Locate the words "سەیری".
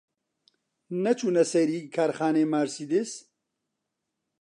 1.51-1.89